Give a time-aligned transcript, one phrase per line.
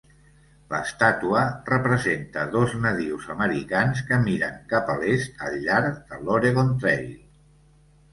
[0.69, 7.13] L'estàtua representa dos nadius americans que miren cap a l'est al llarg de l'Oregon Trail.